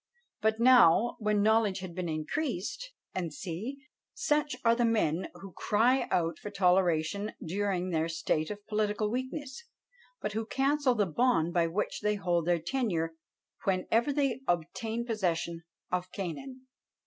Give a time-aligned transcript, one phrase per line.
[0.41, 2.89] But now, when knowledge had been increased,"
[3.29, 3.77] &c.
[4.15, 9.63] Such are the men who cry out for toleration during their state of political weakness,
[10.19, 13.13] but who cancel the bond by which they hold their tenure
[13.65, 16.65] whenever they "obtain possession of Canaan."